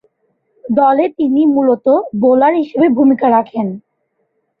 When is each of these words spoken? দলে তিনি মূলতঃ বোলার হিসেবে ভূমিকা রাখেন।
দলে 0.63 1.05
তিনি 1.17 1.41
মূলতঃ 1.55 1.87
বোলার 2.21 2.53
হিসেবে 2.61 2.87
ভূমিকা 2.97 3.27
রাখেন। 3.29 3.67